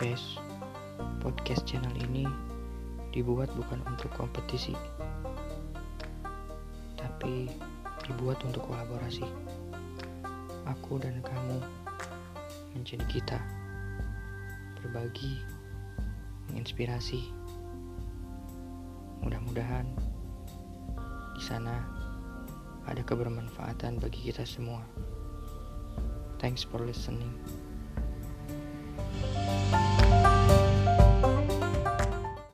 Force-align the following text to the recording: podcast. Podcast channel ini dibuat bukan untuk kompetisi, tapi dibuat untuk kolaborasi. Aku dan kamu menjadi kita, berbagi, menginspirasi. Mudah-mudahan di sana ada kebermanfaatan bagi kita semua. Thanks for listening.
podcast. 0.00 0.40
Podcast 1.20 1.62
channel 1.68 1.92
ini 2.08 2.24
dibuat 3.12 3.52
bukan 3.52 3.84
untuk 3.84 4.08
kompetisi, 4.16 4.72
tapi 6.96 7.52
dibuat 8.08 8.40
untuk 8.48 8.64
kolaborasi. 8.64 9.28
Aku 10.72 10.96
dan 11.04 11.20
kamu 11.20 11.60
menjadi 12.72 13.04
kita, 13.12 13.36
berbagi, 14.80 15.36
menginspirasi. 16.48 17.20
Mudah-mudahan 19.20 19.84
di 21.36 21.42
sana 21.44 21.76
ada 22.88 23.04
kebermanfaatan 23.04 24.00
bagi 24.00 24.32
kita 24.32 24.48
semua. 24.48 24.80
Thanks 26.40 26.64
for 26.64 26.80
listening. 26.80 27.36